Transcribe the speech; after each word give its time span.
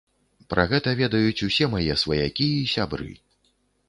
Пра 0.51 0.63
гэта 0.69 0.93
ведаюць 1.01 1.45
усе 1.47 1.67
мае 1.73 1.97
сваякі 2.05 2.47
і 2.63 2.65
сябры. 2.73 3.11